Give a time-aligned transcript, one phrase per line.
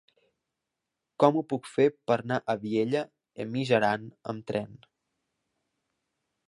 [1.23, 3.05] Com ho puc fer per anar a Vielha
[3.45, 4.77] e Mijaran amb tren?